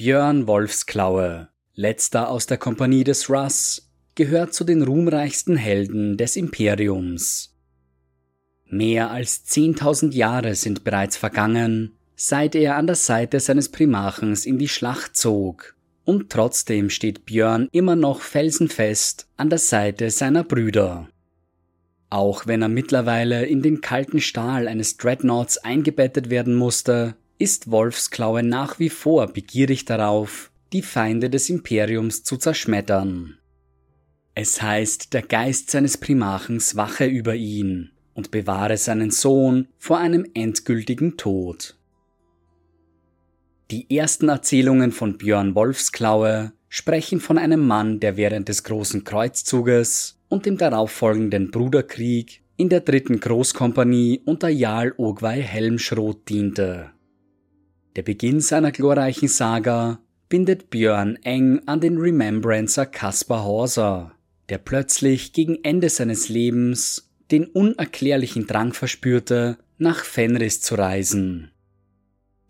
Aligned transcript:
Björn 0.00 0.46
Wolfsklaue, 0.46 1.48
letzter 1.74 2.30
aus 2.30 2.46
der 2.46 2.56
Kompanie 2.56 3.04
des 3.04 3.28
Russ, 3.28 3.90
gehört 4.14 4.54
zu 4.54 4.64
den 4.64 4.80
ruhmreichsten 4.80 5.56
Helden 5.56 6.16
des 6.16 6.36
Imperiums. 6.36 7.54
Mehr 8.64 9.10
als 9.10 9.44
10.000 9.46 10.14
Jahre 10.14 10.54
sind 10.54 10.84
bereits 10.84 11.18
vergangen, 11.18 11.98
seit 12.16 12.54
er 12.54 12.76
an 12.76 12.86
der 12.86 12.96
Seite 12.96 13.40
seines 13.40 13.68
Primarchens 13.68 14.46
in 14.46 14.56
die 14.56 14.68
Schlacht 14.68 15.18
zog, 15.18 15.76
und 16.06 16.30
trotzdem 16.30 16.88
steht 16.88 17.26
Björn 17.26 17.68
immer 17.70 17.94
noch 17.94 18.22
felsenfest 18.22 19.28
an 19.36 19.50
der 19.50 19.58
Seite 19.58 20.08
seiner 20.08 20.44
Brüder. 20.44 21.10
Auch 22.08 22.46
wenn 22.46 22.62
er 22.62 22.70
mittlerweile 22.70 23.44
in 23.44 23.60
den 23.60 23.82
kalten 23.82 24.22
Stahl 24.22 24.66
eines 24.66 24.96
Dreadnoughts 24.96 25.58
eingebettet 25.58 26.30
werden 26.30 26.54
musste, 26.54 27.16
ist 27.40 27.70
Wolfsklaue 27.70 28.42
nach 28.42 28.78
wie 28.78 28.90
vor 28.90 29.26
begierig 29.28 29.86
darauf, 29.86 30.50
die 30.74 30.82
Feinde 30.82 31.30
des 31.30 31.48
Imperiums 31.48 32.22
zu 32.22 32.36
zerschmettern. 32.36 33.38
Es 34.34 34.60
heißt, 34.60 35.14
der 35.14 35.22
Geist 35.22 35.70
seines 35.70 35.96
Primarchens 35.96 36.76
wache 36.76 37.06
über 37.06 37.34
ihn 37.34 37.92
und 38.12 38.30
bewahre 38.30 38.76
seinen 38.76 39.10
Sohn 39.10 39.68
vor 39.78 39.98
einem 39.98 40.26
endgültigen 40.34 41.16
Tod. 41.16 41.76
Die 43.70 43.96
ersten 43.96 44.28
Erzählungen 44.28 44.92
von 44.92 45.16
Björn 45.16 45.54
Wolfsklaue 45.54 46.52
sprechen 46.68 47.20
von 47.20 47.38
einem 47.38 47.66
Mann, 47.66 48.00
der 48.00 48.18
während 48.18 48.48
des 48.50 48.64
großen 48.64 49.04
Kreuzzuges 49.04 50.20
und 50.28 50.44
dem 50.44 50.58
darauffolgenden 50.58 51.50
Bruderkrieg 51.50 52.42
in 52.56 52.68
der 52.68 52.80
dritten 52.80 53.18
Großkompanie 53.18 54.20
unter 54.26 54.50
Jarl 54.50 54.92
Ogwei 54.98 55.40
Helmschrot 55.40 56.28
diente. 56.28 56.90
Der 57.96 58.02
Beginn 58.02 58.40
seiner 58.40 58.70
glorreichen 58.70 59.26
Saga 59.26 59.98
bindet 60.28 60.70
Björn 60.70 61.16
eng 61.22 61.60
an 61.66 61.80
den 61.80 61.98
Remembrancer 61.98 62.86
Caspar 62.86 63.44
Horser, 63.44 64.12
der 64.48 64.58
plötzlich 64.58 65.32
gegen 65.32 65.58
Ende 65.64 65.88
seines 65.88 66.28
Lebens 66.28 67.10
den 67.32 67.46
unerklärlichen 67.46 68.46
Drang 68.46 68.72
verspürte, 68.72 69.58
nach 69.78 70.04
Fenris 70.04 70.60
zu 70.60 70.76
reisen. 70.76 71.50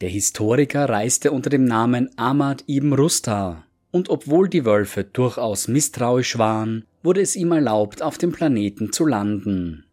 Der 0.03 0.11
Historiker 0.11 0.89
reiste 0.89 1.33
unter 1.33 1.49
dem 1.49 1.65
Namen 1.65 2.11
Ahmad 2.17 2.65
ibn 2.69 2.93
Rusta, 2.93 3.65
und 3.91 4.09
obwohl 4.11 4.49
die 4.49 4.65
Wölfe 4.65 5.05
durchaus 5.05 5.69
misstrauisch 5.69 6.39
waren, 6.39 6.85
wurde 7.03 7.23
es 7.23 7.35
ihm 7.35 7.53
erlaubt, 7.53 8.03
auf 8.03 8.19
dem 8.19 8.33
Planeten 8.33 8.93
zu 8.93 9.07
landen. 9.07 9.85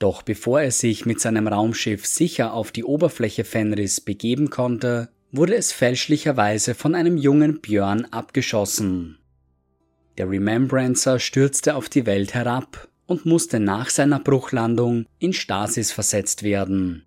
Doch 0.00 0.22
bevor 0.22 0.62
er 0.62 0.70
sich 0.70 1.04
mit 1.04 1.20
seinem 1.20 1.46
Raumschiff 1.46 2.06
sicher 2.06 2.54
auf 2.54 2.72
die 2.72 2.84
Oberfläche 2.84 3.44
Fenris 3.44 4.00
begeben 4.00 4.48
konnte, 4.48 5.10
wurde 5.30 5.54
es 5.54 5.72
fälschlicherweise 5.72 6.74
von 6.74 6.94
einem 6.94 7.18
jungen 7.18 7.60
Björn 7.60 8.06
abgeschossen. 8.06 9.18
Der 10.16 10.28
Remembrancer 10.28 11.18
stürzte 11.18 11.76
auf 11.76 11.90
die 11.90 12.06
Welt 12.06 12.32
herab 12.32 12.88
und 13.06 13.26
musste 13.26 13.60
nach 13.60 13.90
seiner 13.90 14.20
Bruchlandung 14.20 15.04
in 15.18 15.34
Stasis 15.34 15.92
versetzt 15.92 16.42
werden. 16.42 17.04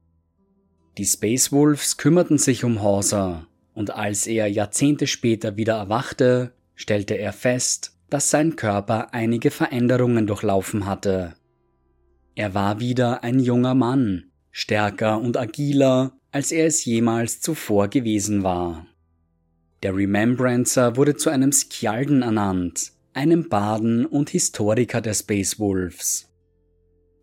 Die 1.00 1.06
Space 1.06 1.52
Wolves 1.52 1.98
kümmerten 1.98 2.38
sich 2.38 2.64
um 2.64 2.84
Horser, 2.84 3.48
und 3.74 3.90
als 3.90 4.28
er 4.28 4.46
Jahrzehnte 4.48 5.08
später 5.08 5.58
wieder 5.58 5.74
erwachte, 5.74 6.54
stellte 6.76 7.16
er 7.16 7.34
fest, 7.34 7.98
dass 8.12 8.30
sein 8.30 8.56
Körper 8.56 9.16
einige 9.16 9.50
Veränderungen 9.50 10.28
durchlaufen 10.28 10.86
hatte. 10.86 11.34
Er 12.36 12.54
war 12.54 12.80
wieder 12.80 13.24
ein 13.24 13.40
junger 13.40 13.76
Mann, 13.76 14.32
stärker 14.52 15.20
und 15.20 15.38
agiler, 15.38 16.18
als 16.32 16.52
er 16.52 16.66
es 16.66 16.84
jemals 16.84 17.42
zuvor 17.42 17.88
gewesen 17.90 18.44
war. 18.44 18.88
Der 19.84 19.96
Remembrancer 19.96 20.96
wurde 20.96 21.16
zu 21.16 21.30
einem 21.30 21.52
Skjalden 21.52 22.22
ernannt, 22.22 22.94
einem 23.14 23.50
Baden 23.50 24.06
und 24.06 24.30
Historiker 24.32 25.02
der 25.02 25.14
Space 25.14 25.60
Wolves. 25.60 26.30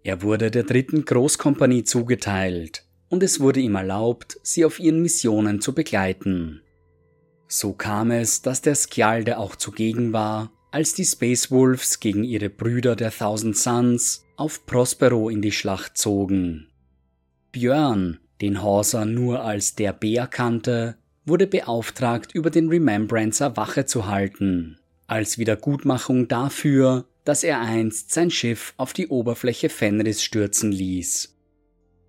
Er 0.05 0.23
wurde 0.23 0.51
der 0.51 0.63
dritten 0.63 1.05
Großkompanie 1.05 1.85
zugeteilt 1.85 2.87
und 3.09 3.23
es 3.23 3.41
wurde 3.41 3.61
ihm 3.61 3.75
erlaubt, 3.75 4.39
sie 4.43 4.65
auf 4.65 4.79
ihren 4.79 5.03
Missionen 5.03 5.61
zu 5.61 5.75
begleiten. 5.75 6.63
So 7.49 7.73
kam 7.73 8.13
es, 8.13 8.43
dass 8.43 8.63
der 8.63 8.77
Skjalde 8.77 9.39
auch 9.39 9.57
zugegen 9.57 10.13
war, 10.13 10.53
als 10.71 10.95
die 10.95 11.05
Space 11.05 11.51
Wolves 11.51 12.01
gegen 12.01 12.25
ihre 12.25 12.49
Brüder 12.49 12.97
der 12.97 13.11
Thousand 13.11 13.57
Suns 13.57 14.25
auf 14.37 14.67
Prospero 14.67 15.29
in 15.29 15.43
die 15.43 15.53
Schlacht 15.53 15.99
zogen. 15.99 16.69
Björn, 17.53 18.19
den 18.41 18.63
Horser 18.63 19.05
nur 19.05 19.43
als 19.43 19.75
der 19.75 19.93
Bär 19.93 20.27
kannte, 20.27 20.97
wurde 21.25 21.47
beauftragt, 21.47 22.35
über 22.35 22.51
den 22.51 22.69
Remembrancer 22.69 23.57
Wache 23.57 23.85
zu 23.85 24.07
halten, 24.07 24.79
als 25.07 25.39
Wiedergutmachung 25.39 26.29
dafür, 26.29 27.07
dass 27.25 27.45
er 27.45 27.61
einst 27.61 28.13
sein 28.13 28.31
Schiff 28.31 28.75
auf 28.77 28.93
die 28.93 29.09
Oberfläche 29.09 29.69
Fenris 29.69 30.23
stürzen 30.23 30.73
ließ. 30.73 31.37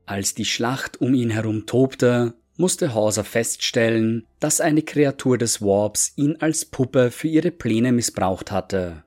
Als 0.06 0.34
die 0.34 0.46
Schlacht 0.46 1.02
um 1.02 1.14
ihn 1.14 1.30
herum 1.30 1.66
tobte, 1.66 2.34
musste 2.58 2.94
Horser 2.94 3.24
feststellen, 3.24 4.28
dass 4.40 4.62
eine 4.62 4.82
Kreatur 4.82 5.38
des 5.38 5.62
Warps 5.62 6.14
ihn 6.16 6.38
als 6.40 6.66
Puppe 6.66 7.12
für 7.12 7.28
ihre 7.28 7.52
Pläne 7.52 7.92
missbraucht 7.92 8.52
hatte. 8.52 9.04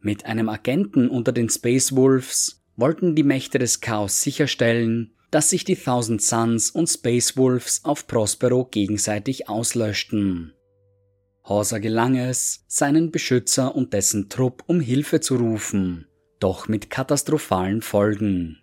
Mit 0.00 0.26
einem 0.26 0.48
Agenten 0.48 1.08
unter 1.08 1.32
den 1.32 1.48
Space 1.48 1.94
Wolves 1.94 2.62
wollten 2.76 3.14
die 3.14 3.22
Mächte 3.22 3.58
des 3.58 3.80
Chaos 3.80 4.20
sicherstellen, 4.20 5.12
dass 5.30 5.50
sich 5.50 5.64
die 5.64 5.76
Thousand 5.76 6.20
Suns 6.20 6.70
und 6.70 6.88
Space 6.88 7.36
Wolves 7.36 7.84
auf 7.84 8.06
Prospero 8.06 8.66
gegenseitig 8.66 9.48
auslöschten. 9.48 10.52
Horsa 11.44 11.78
gelang 11.78 12.16
es, 12.16 12.64
seinen 12.68 13.10
Beschützer 13.10 13.74
und 13.74 13.92
dessen 13.92 14.28
Trupp 14.28 14.62
um 14.66 14.80
Hilfe 14.80 15.20
zu 15.20 15.36
rufen, 15.36 16.06
doch 16.38 16.68
mit 16.68 16.90
katastrophalen 16.90 17.82
Folgen. 17.82 18.61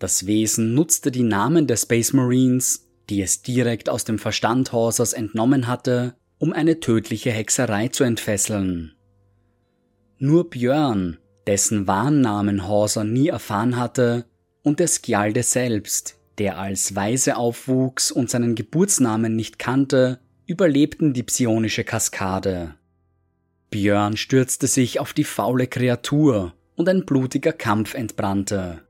Das 0.00 0.26
Wesen 0.26 0.72
nutzte 0.72 1.10
die 1.10 1.22
Namen 1.22 1.66
der 1.66 1.76
Space 1.76 2.14
Marines, 2.14 2.88
die 3.10 3.20
es 3.20 3.42
direkt 3.42 3.90
aus 3.90 4.04
dem 4.04 4.18
Verstand 4.18 4.72
Horsers 4.72 5.12
entnommen 5.12 5.66
hatte, 5.66 6.14
um 6.38 6.54
eine 6.54 6.80
tödliche 6.80 7.30
Hexerei 7.30 7.88
zu 7.88 8.04
entfesseln. 8.04 8.94
Nur 10.18 10.48
Björn, 10.48 11.18
dessen 11.46 11.86
Wahnnamen 11.86 12.66
Horser 12.66 13.04
nie 13.04 13.28
erfahren 13.28 13.76
hatte, 13.76 14.24
und 14.62 14.80
der 14.80 14.88
Skjalde 14.88 15.42
selbst, 15.42 16.18
der 16.38 16.58
als 16.58 16.96
Weise 16.96 17.36
aufwuchs 17.36 18.10
und 18.10 18.30
seinen 18.30 18.54
Geburtsnamen 18.54 19.36
nicht 19.36 19.58
kannte, 19.58 20.20
überlebten 20.46 21.12
die 21.12 21.22
psionische 21.22 21.84
Kaskade. 21.84 22.74
Björn 23.68 24.16
stürzte 24.16 24.66
sich 24.66 24.98
auf 24.98 25.12
die 25.12 25.24
faule 25.24 25.66
Kreatur 25.66 26.54
und 26.74 26.88
ein 26.88 27.04
blutiger 27.04 27.52
Kampf 27.52 27.92
entbrannte. 27.92 28.80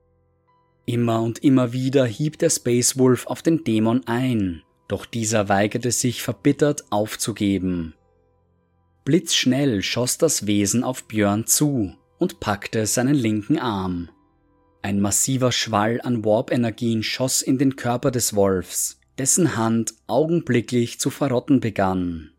Immer 0.86 1.22
und 1.22 1.38
immer 1.44 1.72
wieder 1.72 2.06
hieb 2.06 2.38
der 2.38 2.50
Space 2.50 2.98
Wolf 2.98 3.26
auf 3.26 3.42
den 3.42 3.64
Dämon 3.64 4.06
ein, 4.06 4.62
doch 4.88 5.06
dieser 5.06 5.48
weigerte 5.48 5.92
sich 5.92 6.22
verbittert 6.22 6.84
aufzugeben. 6.90 7.94
Blitzschnell 9.04 9.82
schoss 9.82 10.18
das 10.18 10.46
Wesen 10.46 10.84
auf 10.84 11.04
Björn 11.04 11.46
zu 11.46 11.94
und 12.18 12.40
packte 12.40 12.86
seinen 12.86 13.14
linken 13.14 13.58
Arm. 13.58 14.10
Ein 14.82 15.00
massiver 15.00 15.52
Schwall 15.52 16.00
an 16.02 16.24
Warp-Energien 16.24 17.02
schoss 17.02 17.42
in 17.42 17.58
den 17.58 17.76
Körper 17.76 18.10
des 18.10 18.34
Wolfs, 18.34 19.00
dessen 19.18 19.56
Hand 19.56 19.94
augenblicklich 20.06 20.98
zu 20.98 21.10
verrotten 21.10 21.60
begann. 21.60 22.32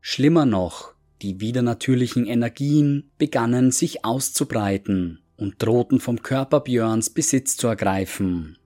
Schlimmer 0.00 0.46
noch, 0.46 0.94
die 1.22 1.40
widernatürlichen 1.40 2.26
Energien 2.26 3.10
begannen 3.18 3.70
sich 3.70 4.04
auszubreiten 4.04 5.20
und 5.40 5.54
drohten 5.58 6.00
vom 6.00 6.22
Körper 6.22 6.60
Björns 6.60 7.10
Besitz 7.10 7.56
zu 7.56 7.66
ergreifen. 7.66 8.58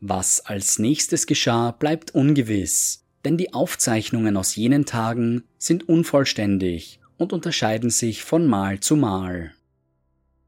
Was 0.00 0.44
als 0.44 0.78
nächstes 0.78 1.26
geschah, 1.26 1.70
bleibt 1.70 2.12
ungewiss, 2.12 3.04
denn 3.24 3.36
die 3.36 3.54
Aufzeichnungen 3.54 4.36
aus 4.36 4.56
jenen 4.56 4.84
Tagen 4.84 5.44
sind 5.58 5.88
unvollständig 5.88 6.98
und 7.18 7.32
unterscheiden 7.32 7.90
sich 7.90 8.24
von 8.24 8.46
Mal 8.46 8.80
zu 8.80 8.96
Mal. 8.96 9.52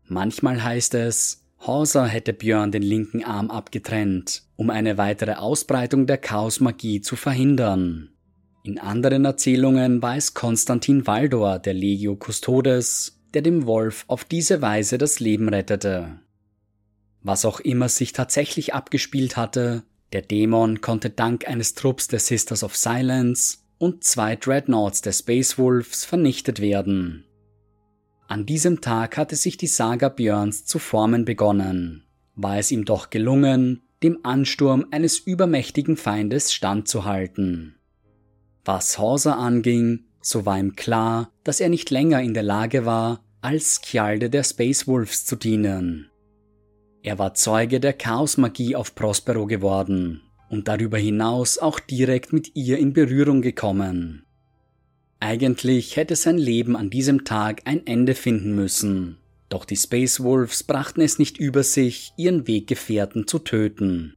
Manchmal 0.07 0.63
heißt 0.63 0.95
es, 0.95 1.45
Horsa 1.61 2.05
hätte 2.05 2.33
Björn 2.33 2.73
den 2.73 2.83
linken 2.83 3.25
Arm 3.25 3.51
abgetrennt, 3.51 4.43
um 4.57 4.71
eine 4.71 4.99
weitere 4.99 5.35
Ausbreitung 5.35 6.07
der 6.07 6.19
Chaosmagie 6.19 7.01
zu 7.01 7.17
verhindern. 7.17 8.11
In 8.65 8.79
anderen 8.79 9.25
Erzählungen 9.25 10.03
war 10.03 10.17
es 10.17 10.35
Konstantin 10.35 11.07
Valdor, 11.07 11.59
der 11.59 11.75
Legio 11.75 12.17
Custodes, 12.17 13.14
der 13.35 13.43
dem 13.43 13.67
Wolf 13.67 14.05
auf 14.07 14.25
diese 14.25 14.63
Weise 14.63 14.97
das 14.97 15.21
Leben 15.21 15.49
rettete. 15.49 16.21
Was 17.23 17.45
auch 17.45 17.61
immer 17.61 17.89
sich 17.89 18.13
tatsächlich 18.13 18.75
abgespielt 18.75 19.37
hatte, 19.37 19.83
der 20.13 20.23
Dämon 20.23 20.81
konnte 20.81 21.11
dank 21.11 21.49
eines 21.49 21.75
Trupps 21.75 22.07
der 22.07 22.21
Sisters 22.21 22.63
of 22.63 22.77
Silence 22.77 23.59
und 23.79 24.05
zwei 24.05 24.37
Dreadnoughts 24.37 25.01
der 25.01 25.13
Space 25.13 25.59
Wolves 25.59 26.05
vernichtet 26.05 26.61
werden. 26.61 27.25
An 28.29 28.47
diesem 28.47 28.81
Tag 28.81 29.17
hatte 29.17 29.37
sich 29.37 29.57
die 29.57 29.67
Saga 29.67 30.09
Björns 30.09 30.65
zu 30.65 30.79
formen 30.79 31.25
begonnen, 31.25 32.05
war 32.37 32.59
es 32.59 32.71
ihm 32.71 32.85
doch 32.85 33.11
gelungen, 33.11 33.83
dem 34.03 34.21
Ansturm 34.23 34.87
eines 34.91 35.19
übermächtigen 35.19 35.97
Feindes 35.97 36.53
standzuhalten. 36.53 37.77
Was 38.65 38.99
Hauser 38.99 39.39
anging, 39.39 40.05
so 40.21 40.47
war 40.47 40.59
ihm 40.59 40.77
klar, 40.77 41.31
dass 41.43 41.61
er 41.61 41.69
nicht 41.69 41.91
länger 41.91 42.23
in 42.23 42.35
der 42.35 42.43
Lage 42.43 42.87
war, 42.87 43.24
als 43.45 43.75
Skjalde 43.75 44.31
der 44.31 44.43
Space 44.43 44.87
Wolves 44.87 45.27
zu 45.27 45.37
dienen. 45.37 46.11
Er 47.03 47.19
war 47.19 47.35
Zeuge 47.35 47.79
der 47.79 47.93
Chaosmagie 47.93 48.75
auf 48.75 48.95
Prospero 48.95 49.45
geworden 49.45 50.23
und 50.49 50.67
darüber 50.67 50.97
hinaus 50.97 51.59
auch 51.59 51.79
direkt 51.79 52.33
mit 52.33 52.57
ihr 52.57 52.79
in 52.79 52.95
Berührung 52.95 53.43
gekommen. 53.43 54.25
Eigentlich 55.21 55.97
hätte 55.97 56.17
sein 56.17 56.39
Leben 56.39 56.75
an 56.75 56.89
diesem 56.89 57.27
Tag 57.27 57.61
ein 57.67 57.87
Ende 57.87 58.15
finden 58.15 58.55
müssen, 58.55 59.19
doch 59.51 59.67
die 59.67 59.77
Space 59.77 60.21
Wolves 60.21 60.63
brachten 60.63 61.03
es 61.03 61.19
nicht 61.19 61.37
über 61.37 61.65
sich, 61.65 62.15
ihren 62.17 62.47
Weggefährten 62.47 63.27
zu 63.27 63.41
töten. 63.41 64.17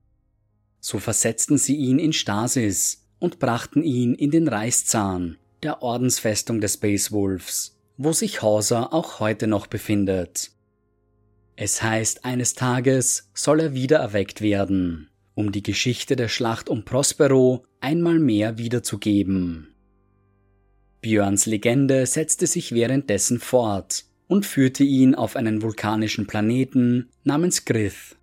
So 0.80 1.00
versetzten 1.00 1.58
sie 1.58 1.76
ihn 1.76 2.00
in 2.00 2.14
Stasis 2.14 3.06
und 3.20 3.40
brachten 3.40 3.84
ihn 3.84 4.16
in 4.16 4.32
den 4.32 4.48
Reißzahn, 4.48 5.36
der 5.64 5.82
Ordensfestung 5.82 6.62
der 6.62 6.70
Space 6.70 7.12
Wolves, 7.12 7.77
wo 7.98 8.14
sich 8.14 8.42
Hauser 8.42 8.94
auch 8.94 9.20
heute 9.20 9.48
noch 9.48 9.68
befindet. 9.68 10.52
Es 11.56 11.82
heißt, 11.82 12.24
eines 12.24 12.54
Tages 12.54 13.32
soll 13.34 13.60
er 13.60 13.74
wieder 13.74 13.98
erweckt 13.98 14.42
werden, 14.42 15.10
um 15.34 15.52
die 15.52 15.64
Geschichte 15.64 16.16
der 16.16 16.28
Schlacht 16.28 16.70
um 16.70 16.86
Prospero 16.86 17.66
einmal 17.82 18.20
mehr 18.20 18.60
wiederzugeben. 18.60 19.74
Björns 21.02 21.48
Legende 21.48 22.06
setzte 22.06 22.46
sich 22.48 22.74
währenddessen 22.74 23.40
fort 23.40 24.06
und 24.28 24.46
führte 24.46 24.84
ihn 24.84 25.16
auf 25.16 25.36
einen 25.36 25.62
vulkanischen 25.62 26.28
Planeten 26.28 27.10
namens 27.24 27.66
Grith. 27.66 28.18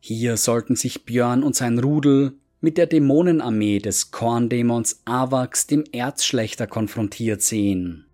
Hier 0.00 0.36
sollten 0.36 0.76
sich 0.76 1.04
Björn 1.04 1.42
und 1.42 1.56
sein 1.56 1.78
Rudel 1.78 2.34
mit 2.60 2.76
der 2.76 2.86
Dämonenarmee 2.86 3.78
des 3.78 4.10
Korndämons 4.10 5.02
Avax 5.04 5.66
dem 5.66 5.84
Erzschlechter 5.92 6.66
konfrontiert 6.66 7.40
sehen. 7.40 8.07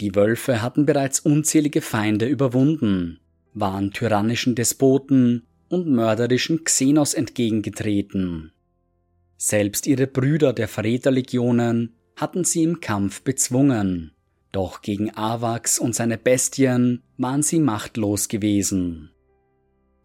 Die 0.00 0.14
Wölfe 0.14 0.62
hatten 0.62 0.86
bereits 0.86 1.20
unzählige 1.20 1.80
Feinde 1.80 2.26
überwunden, 2.26 3.18
waren 3.54 3.92
tyrannischen 3.92 4.54
Despoten 4.54 5.46
und 5.68 5.88
mörderischen 5.88 6.64
Xenos 6.64 7.14
entgegengetreten. 7.14 8.52
Selbst 9.38 9.86
ihre 9.86 10.06
Brüder 10.06 10.52
der 10.52 10.68
Verräterlegionen 10.68 11.94
hatten 12.16 12.44
sie 12.44 12.62
im 12.62 12.80
Kampf 12.80 13.22
bezwungen, 13.22 14.12
doch 14.52 14.80
gegen 14.80 15.14
Avax 15.16 15.78
und 15.78 15.94
seine 15.94 16.16
Bestien 16.18 17.02
waren 17.18 17.42
sie 17.42 17.60
machtlos 17.60 18.28
gewesen. 18.28 19.10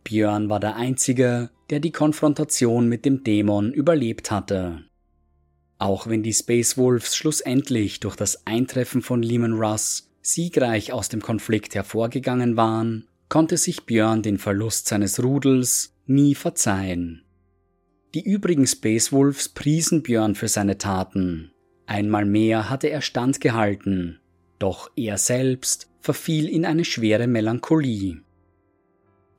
Björn 0.04 0.50
war 0.50 0.60
der 0.60 0.76
Einzige, 0.76 1.52
der 1.70 1.80
die 1.80 1.92
Konfrontation 1.92 2.90
mit 2.90 3.06
dem 3.06 3.24
Dämon 3.24 3.72
überlebt 3.72 4.32
hatte. 4.32 4.84
Auch 5.82 6.06
wenn 6.06 6.22
die 6.22 6.32
Space 6.32 6.78
Wolves 6.78 7.16
schlussendlich 7.16 8.02
durch 8.02 8.16
das 8.16 8.46
Eintreffen 8.46 9.02
von 9.02 9.24
Lehman 9.24 9.54
Russ 9.54 10.12
siegreich 10.22 10.94
aus 10.94 11.10
dem 11.10 11.24
Konflikt 11.24 11.74
hervorgegangen 11.74 12.56
waren, 12.56 13.08
konnte 13.30 13.58
sich 13.58 13.88
Björn 13.88 14.22
den 14.22 14.38
Verlust 14.38 14.88
seines 14.88 15.24
Rudels 15.24 15.96
nie 16.06 16.36
verzeihen. 16.36 17.24
Die 18.14 18.24
übrigen 18.24 18.68
Space 18.68 19.12
Wolves 19.12 19.50
priesen 19.50 20.04
Björn 20.04 20.36
für 20.36 20.50
seine 20.50 20.78
Taten. 20.78 21.50
Einmal 21.88 22.26
mehr 22.26 22.70
hatte 22.70 22.92
er 22.92 23.02
standgehalten, 23.02 24.20
doch 24.60 24.92
er 24.96 25.18
selbst 25.18 25.90
verfiel 26.00 26.48
in 26.48 26.64
eine 26.64 26.86
schwere 26.86 27.26
Melancholie. 27.26 28.22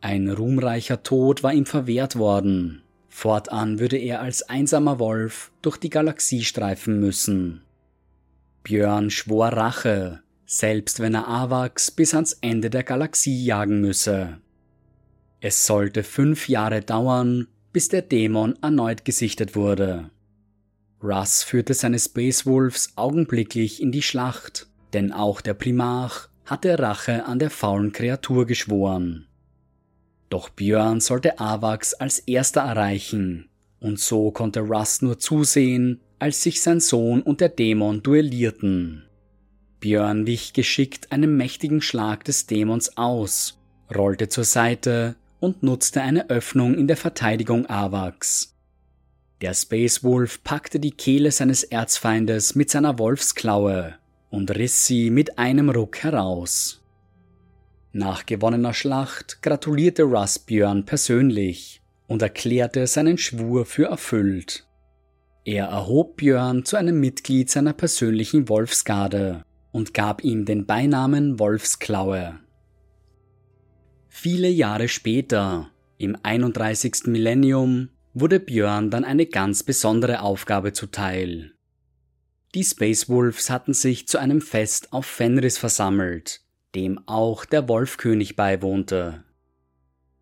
Ein 0.01 0.29
ruhmreicher 0.29 1.05
Tod 1.05 1.45
war 1.45 1.55
ihm 1.55 1.67
verwehrt 1.67 2.17
worden. 2.19 2.83
Fortan 3.15 3.79
würde 3.79 3.99
er 3.99 4.23
als 4.23 4.43
einsamer 4.49 4.99
Wolf 4.99 5.53
durch 5.61 5.77
die 5.77 5.91
Galaxie 5.91 6.43
streifen 6.43 6.99
müssen. 6.99 7.61
Björn 8.65 9.11
schwor 9.11 9.49
Rache, 9.49 10.23
selbst 10.47 10.99
wenn 10.99 11.15
er 11.15 11.29
Avax 11.29 11.91
bis 11.91 12.15
ans 12.15 12.33
Ende 12.41 12.71
der 12.71 12.83
Galaxie 12.83 13.45
jagen 13.45 13.83
müsse. 13.83 14.39
Es 15.41 15.67
sollte 15.67 16.05
fünf 16.05 16.49
Jahre 16.49 16.81
dauern, 16.81 17.49
bis 17.73 17.89
der 17.89 18.01
Dämon 18.01 18.59
erneut 18.63 19.05
gesichtet 19.05 19.55
wurde. 19.55 20.11
Russ 21.03 21.43
führte 21.45 21.75
seine 21.75 21.99
Space 21.99 22.47
Wolves 22.47 22.95
augenblicklich 22.97 23.83
in 23.83 23.93
die 23.93 24.03
Schlacht, 24.03 24.69
denn 24.95 25.13
auch 25.13 25.43
der 25.43 25.55
Primarch 25.55 26.29
hatte 26.47 26.79
Rache 26.79 27.27
an 27.27 27.39
der 27.39 27.51
faulen 27.51 27.93
Kreatur 27.93 28.47
geschworen. 28.47 29.29
Doch 30.33 30.49
Björn 30.49 31.01
sollte 31.01 31.41
Avax 31.41 31.93
als 31.93 32.21
erster 32.21 32.63
erreichen, 32.63 33.51
und 33.81 34.01
so 34.01 34.31
konnte 34.31 34.61
Russ 34.61 35.03
nur 35.03 35.19
zusehen, 35.19 36.01
als 36.19 36.43
sich 36.43 36.63
sein 36.63 36.81
Sohn 36.81 37.21
und 37.21 37.43
der 37.43 37.51
Dämon 37.51 38.03
duellierten. 38.03 39.05
Björn 39.81 40.27
wich 40.27 40.55
geschickt 40.55 41.13
einem 41.13 41.37
mächtigen 41.37 41.83
Schlag 41.83 42.25
des 42.25 42.47
Dämons 42.47 42.97
aus, 42.97 43.61
rollte 43.95 44.31
zur 44.31 44.45
Seite 44.45 45.17
und 45.39 45.63
nutzte 45.63 46.01
eine 46.01 46.31
Öffnung 46.31 46.77
in 46.77 46.87
der 46.87 46.97
Verteidigung 46.97 47.69
Avax. 47.69 48.57
Der 49.43 49.53
Space 49.53 50.03
Wolf 50.03 50.43
packte 50.43 50.81
die 50.81 50.93
Kehle 50.93 51.31
seines 51.31 51.63
Erzfeindes 51.63 52.55
mit 52.55 52.71
seiner 52.71 52.99
Wolfsklaue 52.99 53.97
und 54.31 54.51
riss 54.57 54.87
sie 54.87 55.11
mit 55.11 55.39
einem 55.39 55.69
Ruck 55.69 56.03
heraus. 56.03 56.82
Nach 57.93 58.25
gewonnener 58.25 58.73
Schlacht 58.73 59.43
gratulierte 59.43 60.05
Russ 60.05 60.39
Björn 60.39 60.87
persönlich 60.87 61.83
und 62.07 62.23
erklärte 62.23 62.87
seinen 62.87 63.19
Schwur 63.19 63.67
für 63.67 63.87
erfüllt. 63.87 64.67
Er 65.45 65.67
erhob 65.67 66.17
Björn 66.17 66.65
zu 66.65 66.77
einem 66.77 67.01
Mitglied 67.01 67.51
seiner 67.51 67.75
persönlichen 67.75 68.49
Wolfsgarde 68.49 69.45
und 69.73 69.93
gab 69.93 70.25
ihm 70.25 70.47
den 70.47 70.65
Beinamen 70.65 71.39
Wolfsklaue. 71.39 72.39
Viele 74.09 74.49
Jahre 74.49 74.89
später, 74.89 75.71
im 75.99 76.17
31. 76.23 77.07
Millennium, 77.07 77.91
wurde 78.15 78.41
Björn 78.41 78.91
dann 78.91 79.05
eine 79.05 79.27
ganz 79.27 79.63
besondere 79.63 80.21
Aufgabe 80.21 80.73
zuteil. 80.73 81.53
Die 82.55 82.65
Space 82.65 83.09
Wolves 83.09 83.51
hatten 83.51 83.75
sich 83.75 84.07
zu 84.07 84.19
einem 84.19 84.41
Fest 84.41 84.93
auf 84.93 85.07
Fenris 85.07 85.59
versammelt, 85.59 86.43
dem 86.75 87.01
auch 87.07 87.45
der 87.45 87.69
Wolfkönig 87.69 88.37
beiwohnte. 88.37 89.25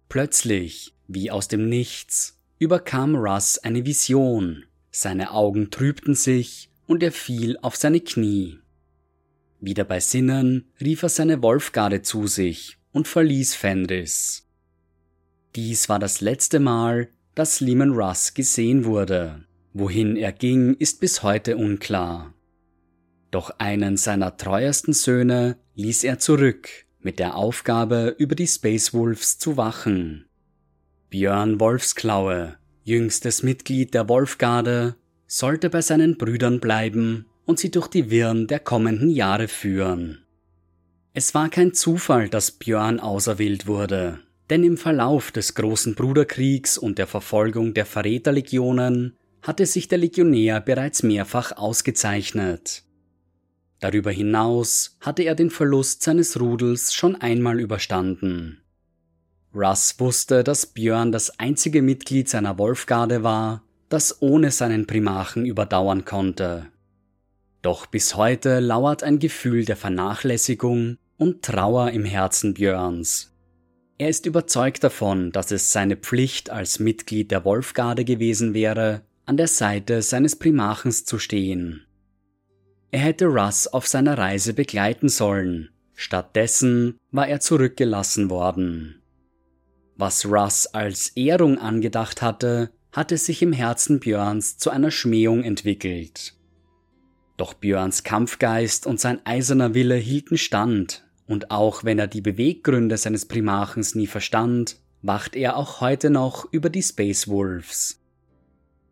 Plötzlich, 0.08 0.94
wie 1.06 1.30
aus 1.30 1.48
dem 1.48 1.68
Nichts, 1.68 2.38
überkam 2.58 3.14
Russ 3.16 3.58
eine 3.58 3.86
Vision, 3.86 4.64
seine 4.90 5.32
Augen 5.32 5.70
trübten 5.70 6.14
sich 6.14 6.70
und 6.86 7.02
er 7.02 7.12
fiel 7.12 7.56
auf 7.62 7.76
seine 7.76 8.00
Knie. 8.00 8.58
Wieder 9.60 9.84
bei 9.84 10.00
Sinnen 10.00 10.70
rief 10.80 11.02
er 11.02 11.08
seine 11.08 11.42
Wolfgarde 11.42 12.02
zu 12.02 12.26
sich 12.26 12.78
und 12.92 13.06
verließ 13.06 13.54
Fenris. 13.54 14.48
Dies 15.54 15.88
war 15.88 15.98
das 15.98 16.20
letzte 16.20 16.60
Mal, 16.60 17.08
dass 17.34 17.60
Lehman 17.60 17.92
Russ 17.92 18.34
gesehen 18.34 18.84
wurde. 18.84 19.44
Wohin 19.72 20.16
er 20.16 20.32
ging, 20.32 20.74
ist 20.74 21.00
bis 21.00 21.22
heute 21.22 21.56
unklar. 21.56 22.34
Doch 23.30 23.50
einen 23.58 23.96
seiner 23.96 24.36
treuesten 24.36 24.92
Söhne 24.92 25.56
ließ 25.74 26.04
er 26.04 26.18
zurück, 26.18 26.68
mit 27.00 27.18
der 27.18 27.36
Aufgabe, 27.36 28.14
über 28.18 28.34
die 28.34 28.46
Space 28.46 28.92
Wolves 28.92 29.38
zu 29.38 29.56
wachen. 29.56 30.26
Björn 31.10 31.60
Wolfsklaue, 31.60 32.56
jüngstes 32.82 33.42
Mitglied 33.42 33.94
der 33.94 34.08
Wolfgarde, 34.08 34.96
sollte 35.26 35.70
bei 35.70 35.80
seinen 35.80 36.18
Brüdern 36.18 36.60
bleiben 36.60 37.26
und 37.46 37.58
sie 37.58 37.70
durch 37.70 37.88
die 37.88 38.10
Wirren 38.10 38.46
der 38.46 38.60
kommenden 38.60 39.10
Jahre 39.10 39.48
führen. 39.48 40.24
Es 41.14 41.34
war 41.34 41.48
kein 41.48 41.74
Zufall, 41.74 42.28
dass 42.28 42.52
Björn 42.52 43.00
auserwählt 43.00 43.66
wurde, 43.66 44.20
denn 44.50 44.64
im 44.64 44.76
Verlauf 44.76 45.32
des 45.32 45.54
großen 45.54 45.94
Bruderkriegs 45.94 46.78
und 46.78 46.98
der 46.98 47.06
Verfolgung 47.06 47.74
der 47.74 47.86
Verräterlegionen 47.86 49.16
hatte 49.42 49.66
sich 49.66 49.88
der 49.88 49.98
Legionär 49.98 50.60
bereits 50.60 51.02
mehrfach 51.02 51.52
ausgezeichnet. 51.52 52.84
Darüber 53.80 54.10
hinaus 54.10 54.96
hatte 55.00 55.22
er 55.22 55.34
den 55.34 55.50
Verlust 55.50 56.02
seines 56.02 56.38
Rudels 56.38 56.92
schon 56.92 57.16
einmal 57.16 57.58
überstanden. 57.58 58.60
Russ 59.54 59.96
wusste, 59.98 60.44
dass 60.44 60.66
Björn 60.66 61.10
das 61.10 61.38
einzige 61.40 61.82
Mitglied 61.82 62.28
seiner 62.28 62.58
Wolfgarde 62.58 63.22
war, 63.22 63.62
das 63.88 64.22
ohne 64.22 64.50
seinen 64.50 64.86
Primachen 64.86 65.44
überdauern 65.44 66.04
konnte. 66.04 66.66
Doch 67.62 67.86
bis 67.86 68.14
heute 68.14 68.60
lauert 68.60 69.02
ein 69.02 69.18
Gefühl 69.18 69.64
der 69.64 69.76
Vernachlässigung 69.76 70.98
und 71.16 71.42
Trauer 71.42 71.90
im 71.90 72.04
Herzen 72.04 72.54
Björns. 72.54 73.32
Er 73.98 74.08
ist 74.08 74.24
überzeugt 74.24 74.84
davon, 74.84 75.32
dass 75.32 75.50
es 75.50 75.72
seine 75.72 75.96
Pflicht 75.96 76.48
als 76.48 76.78
Mitglied 76.78 77.30
der 77.30 77.44
Wolfgarde 77.44 78.04
gewesen 78.04 78.54
wäre, 78.54 79.02
an 79.26 79.36
der 79.36 79.48
Seite 79.48 80.00
seines 80.00 80.36
Primachens 80.36 81.04
zu 81.04 81.18
stehen. 81.18 81.84
Er 82.90 83.00
hätte 83.00 83.26
Russ 83.26 83.68
auf 83.68 83.86
seiner 83.86 84.18
Reise 84.18 84.52
begleiten 84.52 85.08
sollen. 85.08 85.70
Stattdessen 85.94 86.98
war 87.12 87.28
er 87.28 87.40
zurückgelassen 87.40 88.30
worden. 88.30 89.02
Was 89.96 90.24
Russ 90.26 90.66
als 90.66 91.10
Ehrung 91.10 91.58
angedacht 91.58 92.22
hatte, 92.22 92.70
hatte 92.92 93.16
sich 93.16 93.42
im 93.42 93.52
Herzen 93.52 94.00
Björns 94.00 94.56
zu 94.56 94.70
einer 94.70 94.90
Schmähung 94.90 95.44
entwickelt. 95.44 96.34
Doch 97.36 97.54
Björns 97.54 98.02
Kampfgeist 98.02 98.86
und 98.86 98.98
sein 98.98 99.24
eiserner 99.24 99.74
Wille 99.74 99.94
hielten 99.94 100.36
stand, 100.36 101.04
und 101.26 101.50
auch 101.50 101.84
wenn 101.84 101.98
er 101.98 102.08
die 102.08 102.20
Beweggründe 102.20 102.96
seines 102.96 103.26
Primarchens 103.26 103.94
nie 103.94 104.08
verstand, 104.08 104.80
wacht 105.02 105.36
er 105.36 105.56
auch 105.56 105.80
heute 105.80 106.10
noch 106.10 106.52
über 106.52 106.70
die 106.70 106.82
Space 106.82 107.28
Wolves. 107.28 108.00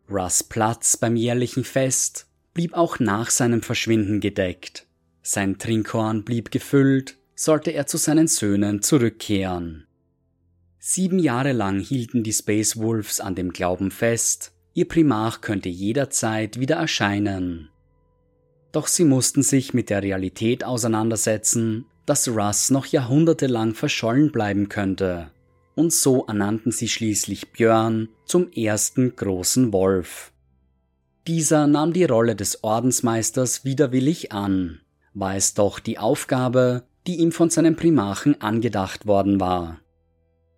Russ 0.09 0.43
Platz 0.43 0.95
beim 0.95 1.15
jährlichen 1.15 1.63
Fest 1.63 2.28
blieb 2.53 2.73
auch 2.73 2.99
nach 2.99 3.29
seinem 3.29 3.61
Verschwinden 3.61 4.19
gedeckt. 4.19 4.85
Sein 5.21 5.57
Trinkhorn 5.57 6.23
blieb 6.23 6.51
gefüllt, 6.51 7.17
sollte 7.35 7.71
er 7.71 7.87
zu 7.87 7.97
seinen 7.97 8.27
Söhnen 8.27 8.81
zurückkehren. 8.81 9.85
Sieben 10.79 11.19
Jahre 11.19 11.51
lang 11.51 11.79
hielten 11.79 12.23
die 12.23 12.33
Space 12.33 12.77
Wolves 12.77 13.19
an 13.19 13.35
dem 13.35 13.51
Glauben 13.51 13.91
fest, 13.91 14.53
ihr 14.73 14.87
Primarch 14.87 15.41
könnte 15.41 15.69
jederzeit 15.69 16.59
wieder 16.59 16.77
erscheinen. 16.77 17.69
Doch 18.71 18.87
sie 18.87 19.03
mussten 19.03 19.43
sich 19.43 19.73
mit 19.73 19.89
der 19.89 20.03
Realität 20.03 20.63
auseinandersetzen, 20.63 21.85
dass 22.05 22.27
Russ 22.27 22.71
noch 22.71 22.85
jahrhundertelang 22.85 23.73
verschollen 23.73 24.31
bleiben 24.31 24.69
könnte. 24.69 25.31
Und 25.75 25.93
so 25.93 26.25
ernannten 26.25 26.71
sie 26.71 26.87
schließlich 26.87 27.51
Björn 27.51 28.09
zum 28.25 28.51
ersten 28.51 29.15
großen 29.15 29.71
Wolf. 29.73 30.31
Dieser 31.29 31.67
nahm 31.67 31.93
die 31.93 32.03
Rolle 32.03 32.35
des 32.35 32.63
Ordensmeisters 32.63 33.63
widerwillig 33.63 34.33
an, 34.33 34.81
war 35.13 35.35
es 35.37 35.53
doch 35.53 35.79
die 35.79 35.97
Aufgabe, 35.97 36.83
die 37.07 37.19
ihm 37.19 37.31
von 37.31 37.49
seinem 37.49 37.77
Primarchen 37.77 38.41
angedacht 38.41 39.05
worden 39.07 39.39
war. 39.39 39.79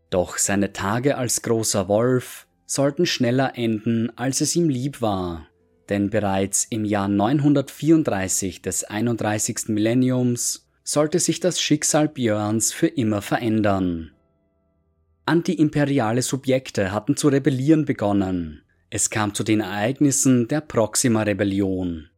Doch 0.09 0.39
seine 0.39 0.73
Tage 0.73 1.17
als 1.17 1.43
großer 1.43 1.87
Wolf 1.87 2.47
sollten 2.65 3.05
schneller 3.05 3.55
enden, 3.55 4.17
als 4.17 4.41
es 4.41 4.55
ihm 4.55 4.69
lieb 4.69 5.01
war 5.01 5.45
denn 5.91 6.09
bereits 6.09 6.65
im 6.69 6.85
Jahr 6.85 7.09
934 7.09 8.61
des 8.61 8.85
31. 8.85 9.67
Millenniums 9.67 10.69
sollte 10.85 11.19
sich 11.19 11.41
das 11.41 11.59
Schicksal 11.59 12.07
Björns 12.07 12.71
für 12.71 12.87
immer 12.87 13.21
verändern. 13.21 14.11
Antiimperiale 15.25 16.21
Subjekte 16.21 16.93
hatten 16.93 17.17
zu 17.17 17.27
rebellieren 17.27 17.83
begonnen. 17.83 18.61
Es 18.93 19.09
kam 19.09 19.33
zu 19.33 19.45
den 19.45 19.61
Ereignissen 19.61 20.49
der 20.49 20.59
Proxima-Rebellion. 20.59 22.09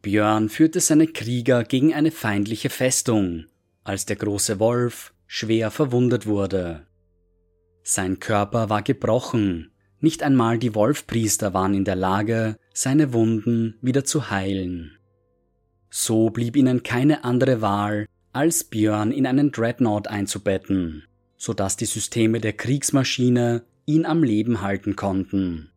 Björn 0.00 0.48
führte 0.48 0.80
seine 0.80 1.06
Krieger 1.06 1.64
gegen 1.64 1.92
eine 1.92 2.10
feindliche 2.10 2.70
Festung, 2.70 3.44
als 3.84 4.06
der 4.06 4.16
große 4.16 4.58
Wolf 4.58 5.12
schwer 5.26 5.70
verwundet 5.70 6.24
wurde. 6.26 6.86
Sein 7.82 8.20
Körper 8.20 8.70
war 8.70 8.80
gebrochen, 8.80 9.70
nicht 10.00 10.22
einmal 10.22 10.58
die 10.58 10.74
Wolfpriester 10.74 11.52
waren 11.52 11.74
in 11.74 11.84
der 11.84 11.96
Lage, 11.96 12.56
seine 12.72 13.12
Wunden 13.12 13.76
wieder 13.82 14.04
zu 14.04 14.30
heilen. 14.30 14.96
So 15.90 16.30
blieb 16.30 16.56
ihnen 16.56 16.84
keine 16.84 17.22
andere 17.22 17.60
Wahl, 17.60 18.06
als 18.32 18.64
Björn 18.64 19.12
in 19.12 19.26
einen 19.26 19.52
Dreadnought 19.52 20.08
einzubetten, 20.08 21.04
so 21.36 21.52
dass 21.52 21.76
die 21.76 21.84
Systeme 21.84 22.40
der 22.40 22.54
Kriegsmaschine 22.54 23.62
ihn 23.86 24.04
am 24.04 24.22
Leben 24.22 24.60
halten 24.60 24.96
konnten. 24.96 25.70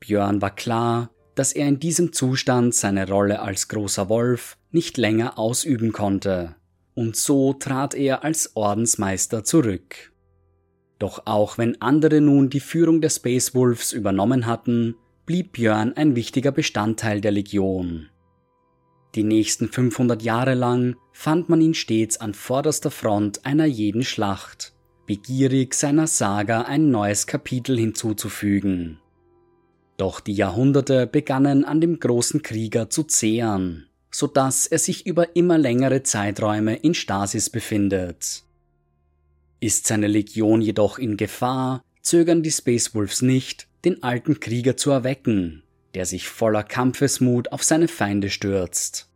Björn 0.00 0.42
war 0.42 0.54
klar, 0.54 1.10
dass 1.34 1.52
er 1.52 1.68
in 1.68 1.78
diesem 1.78 2.12
Zustand 2.12 2.74
seine 2.74 3.08
Rolle 3.08 3.40
als 3.40 3.68
großer 3.68 4.08
Wolf 4.08 4.58
nicht 4.72 4.98
länger 4.98 5.38
ausüben 5.38 5.92
konnte, 5.92 6.56
und 6.94 7.16
so 7.16 7.52
trat 7.52 7.94
er 7.94 8.24
als 8.24 8.56
Ordensmeister 8.56 9.44
zurück. 9.44 10.12
Doch 10.98 11.22
auch 11.24 11.56
wenn 11.56 11.80
andere 11.80 12.20
nun 12.20 12.50
die 12.50 12.60
Führung 12.60 13.00
der 13.00 13.10
Space 13.10 13.54
Wolves 13.54 13.92
übernommen 13.92 14.46
hatten, 14.46 14.96
blieb 15.24 15.52
Björn 15.52 15.94
ein 15.94 16.16
wichtiger 16.16 16.52
Bestandteil 16.52 17.20
der 17.20 17.30
Legion. 17.30 18.08
Die 19.14 19.24
nächsten 19.24 19.68
500 19.68 20.22
Jahre 20.22 20.54
lang 20.54 20.96
fand 21.12 21.48
man 21.48 21.60
ihn 21.60 21.74
stets 21.74 22.20
an 22.20 22.34
vorderster 22.34 22.90
Front 22.90 23.44
einer 23.46 23.64
jeden 23.64 24.02
Schlacht, 24.02 24.74
begierig 25.10 25.74
seiner 25.74 26.06
Saga 26.06 26.62
ein 26.62 26.92
neues 26.92 27.26
Kapitel 27.26 27.76
hinzuzufügen. 27.76 29.00
Doch 29.96 30.20
die 30.20 30.34
Jahrhunderte 30.34 31.08
begannen 31.08 31.64
an 31.64 31.80
dem 31.80 31.98
großen 31.98 32.42
Krieger 32.42 32.90
zu 32.90 33.02
zehren, 33.02 33.88
so 34.12 34.28
dass 34.28 34.68
er 34.68 34.78
sich 34.78 35.06
über 35.06 35.34
immer 35.34 35.58
längere 35.58 36.04
Zeiträume 36.04 36.76
in 36.76 36.94
Stasis 36.94 37.50
befindet. 37.50 38.44
Ist 39.58 39.88
seine 39.88 40.06
Legion 40.06 40.62
jedoch 40.62 40.96
in 40.96 41.16
Gefahr, 41.16 41.82
zögern 42.02 42.44
die 42.44 42.52
Space 42.52 42.94
Wolves 42.94 43.20
nicht, 43.20 43.66
den 43.84 44.04
alten 44.04 44.38
Krieger 44.38 44.76
zu 44.76 44.92
erwecken, 44.92 45.64
der 45.94 46.06
sich 46.06 46.28
voller 46.28 46.62
Kampfesmut 46.62 47.50
auf 47.50 47.64
seine 47.64 47.88
Feinde 47.88 48.30
stürzt. 48.30 49.08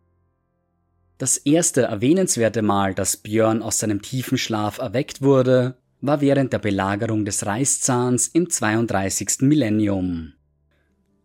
Das 1.19 1.37
erste 1.37 1.83
erwähnenswerte 1.83 2.63
Mal, 2.63 2.95
dass 2.95 3.17
Björn 3.17 3.63
aus 3.63 3.79
seinem 3.79 4.03
tiefen 4.03 4.39
Schlaf 4.39 4.79
erweckt 4.79 5.23
wurde, 5.23 5.77
war 6.01 6.21
während 6.21 6.53
der 6.53 6.59
Belagerung 6.59 7.25
des 7.25 7.47
Reißzahns 7.47 8.29
im 8.29 8.51
32. 8.51 9.41
Millennium. 9.41 10.35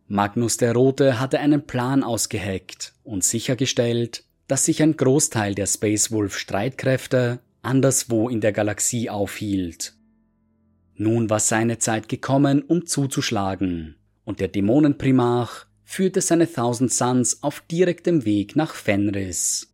Magnus 0.07 0.57
der 0.57 0.73
Rote 0.73 1.19
hatte 1.19 1.39
einen 1.39 1.67
Plan 1.67 2.03
ausgeheckt 2.03 2.93
und 3.03 3.23
sichergestellt, 3.23 4.23
dass 4.47 4.65
sich 4.65 4.81
ein 4.81 4.97
Großteil 4.97 5.53
der 5.53 5.67
Space 5.67 6.11
Wolf 6.11 6.38
Streitkräfte 6.38 7.39
anderswo 7.61 8.29
in 8.29 8.41
der 8.41 8.51
Galaxie 8.51 9.09
aufhielt. 9.09 9.93
Nun 10.95 11.29
war 11.29 11.39
seine 11.39 11.77
Zeit 11.77 12.09
gekommen, 12.09 12.63
um 12.63 12.85
zuzuschlagen, 12.85 13.95
und 14.25 14.39
der 14.39 14.47
Dämonenprimarch 14.47 15.67
führte 15.83 16.21
seine 16.21 16.51
Thousand 16.51 16.91
Suns 16.91 17.41
auf 17.43 17.61
direktem 17.61 18.25
Weg 18.25 18.55
nach 18.55 18.73
Fenris. 18.73 19.73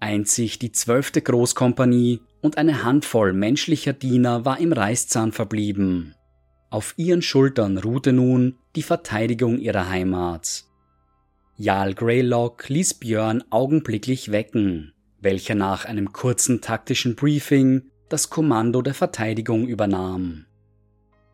Einzig 0.00 0.58
die 0.58 0.72
zwölfte 0.72 1.22
Großkompanie 1.22 2.20
und 2.44 2.58
eine 2.58 2.84
Handvoll 2.84 3.32
menschlicher 3.32 3.92
Diener 3.92 4.44
war 4.44 4.60
im 4.60 4.72
Reißzahn 4.72 5.32
verblieben. 5.32 6.14
Auf 6.70 6.94
ihren 6.96 7.22
Schultern 7.22 7.78
ruhte 7.78 8.12
nun 8.12 8.58
die 8.76 8.82
Verteidigung 8.82 9.58
ihrer 9.58 9.88
Heimat. 9.88 10.64
Jarl 11.56 11.94
Greylock 11.94 12.68
ließ 12.68 12.94
Björn 12.94 13.42
augenblicklich 13.50 14.30
wecken 14.30 14.94
welcher 15.24 15.56
nach 15.56 15.86
einem 15.86 16.12
kurzen 16.12 16.60
taktischen 16.60 17.16
Briefing 17.16 17.90
das 18.08 18.30
Kommando 18.30 18.82
der 18.82 18.94
Verteidigung 18.94 19.66
übernahm. 19.66 20.44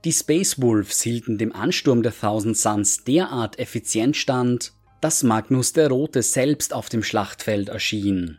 Die 0.04 0.12
Space 0.12 0.62
Wolves 0.62 1.02
hielten 1.02 1.36
dem 1.36 1.54
Ansturm 1.54 2.02
der 2.02 2.18
Thousand 2.18 2.56
Suns 2.56 3.04
derart 3.04 3.58
effizient 3.58 4.16
stand, 4.16 4.72
dass 5.02 5.22
Magnus 5.22 5.74
der 5.74 5.88
Rote 5.88 6.22
selbst 6.22 6.72
auf 6.72 6.88
dem 6.88 7.02
Schlachtfeld 7.02 7.68
erschien. 7.68 8.38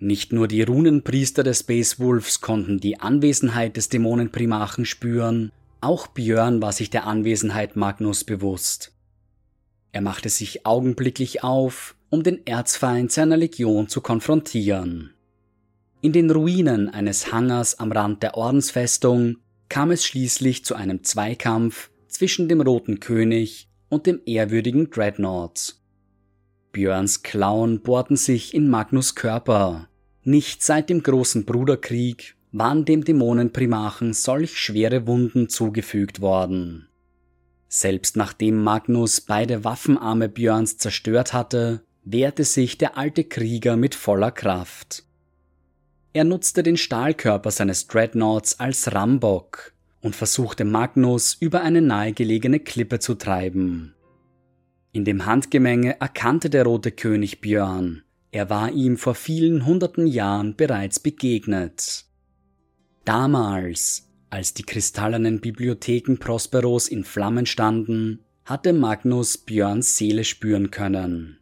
Nicht 0.00 0.32
nur 0.32 0.46
die 0.46 0.62
Runenpriester 0.62 1.42
der 1.42 1.54
Space 1.54 1.98
Wolves 1.98 2.40
konnten 2.40 2.78
die 2.78 3.00
Anwesenheit 3.00 3.76
des 3.76 3.88
Dämonenprimarchen 3.88 4.84
spüren, 4.84 5.50
auch 5.80 6.06
Björn 6.08 6.62
war 6.62 6.72
sich 6.72 6.90
der 6.90 7.06
Anwesenheit 7.06 7.76
Magnus 7.76 8.24
bewusst. 8.24 8.92
Er 9.90 10.00
machte 10.00 10.28
sich 10.28 10.66
augenblicklich 10.66 11.42
auf, 11.42 11.96
um 12.10 12.22
den 12.22 12.46
Erzfeind 12.46 13.10
seiner 13.10 13.36
Legion 13.36 13.88
zu 13.88 14.00
konfrontieren. 14.00 15.14
In 16.00 16.12
den 16.12 16.30
Ruinen 16.30 16.88
eines 16.88 17.32
Hangars 17.32 17.78
am 17.80 17.90
Rand 17.90 18.22
der 18.22 18.36
Ordensfestung 18.36 19.38
kam 19.68 19.90
es 19.90 20.04
schließlich 20.04 20.64
zu 20.64 20.76
einem 20.76 21.02
Zweikampf 21.02 21.90
zwischen 22.06 22.48
dem 22.48 22.60
Roten 22.60 23.00
König 23.00 23.68
und 23.88 24.06
dem 24.06 24.20
ehrwürdigen 24.26 24.90
Dreadnought. 24.90 25.77
Björns 26.72 27.22
Klauen 27.22 27.80
bohrten 27.80 28.16
sich 28.16 28.54
in 28.54 28.68
Magnus 28.68 29.14
Körper. 29.14 29.88
Nicht 30.24 30.62
seit 30.62 30.90
dem 30.90 31.02
großen 31.02 31.44
Bruderkrieg 31.44 32.36
waren 32.52 32.84
dem 32.84 33.04
Dämonenprimachen 33.04 34.12
solch 34.12 34.58
schwere 34.58 35.06
Wunden 35.06 35.48
zugefügt 35.48 36.20
worden. 36.20 36.88
Selbst 37.68 38.16
nachdem 38.16 38.62
Magnus 38.62 39.20
beide 39.20 39.64
Waffenarme 39.64 40.28
Björns 40.28 40.78
zerstört 40.78 41.32
hatte, 41.32 41.82
wehrte 42.04 42.44
sich 42.44 42.78
der 42.78 42.96
alte 42.96 43.24
Krieger 43.24 43.76
mit 43.76 43.94
voller 43.94 44.30
Kraft. 44.30 45.04
Er 46.14 46.24
nutzte 46.24 46.62
den 46.62 46.78
Stahlkörper 46.78 47.50
seines 47.50 47.86
Dreadnoughts 47.86 48.58
als 48.58 48.94
Rambock 48.94 49.72
und 50.00 50.16
versuchte 50.16 50.64
Magnus 50.64 51.36
über 51.38 51.60
eine 51.60 51.82
nahegelegene 51.82 52.60
Klippe 52.60 52.98
zu 52.98 53.14
treiben. 53.14 53.94
In 54.92 55.04
dem 55.04 55.26
Handgemenge 55.26 56.00
erkannte 56.00 56.50
der 56.50 56.64
rote 56.64 56.92
König 56.92 57.40
Björn, 57.40 58.02
er 58.30 58.50
war 58.50 58.72
ihm 58.72 58.96
vor 58.96 59.14
vielen 59.14 59.64
hunderten 59.64 60.06
Jahren 60.06 60.56
bereits 60.56 61.00
begegnet. 61.00 62.04
Damals, 63.04 64.08
als 64.30 64.54
die 64.54 64.64
kristallenen 64.64 65.40
Bibliotheken 65.40 66.16
Prosperos 66.18 66.88
in 66.88 67.04
Flammen 67.04 67.46
standen, 67.46 68.24
hatte 68.44 68.72
Magnus 68.72 69.38
Björns 69.38 69.96
Seele 69.96 70.24
spüren 70.24 70.70
können. 70.70 71.38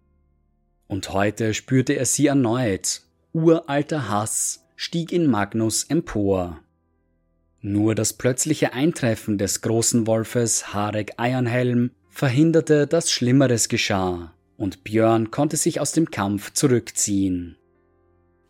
Und 0.88 1.12
heute 1.12 1.54
spürte 1.54 1.94
er 1.94 2.04
sie 2.04 2.26
erneut. 2.26 3.02
Uralter 3.32 4.08
Hass 4.08 4.64
stieg 4.76 5.12
in 5.12 5.26
Magnus 5.26 5.84
empor. 5.84 6.60
Nur 7.60 7.96
das 7.96 8.12
plötzliche 8.12 8.72
Eintreffen 8.72 9.38
des 9.38 9.60
großen 9.60 10.06
Wolfes 10.06 10.72
Harek 10.72 11.14
Eiernhelm 11.16 11.90
verhinderte, 12.16 12.86
dass 12.86 13.12
Schlimmeres 13.12 13.68
geschah, 13.68 14.32
und 14.56 14.84
Björn 14.84 15.30
konnte 15.30 15.58
sich 15.58 15.80
aus 15.80 15.92
dem 15.92 16.10
Kampf 16.10 16.50
zurückziehen. 16.54 17.58